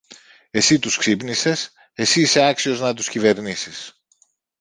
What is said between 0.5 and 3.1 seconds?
Εσύ τους ξύπνησες, εσύ είσαι άξιος να τους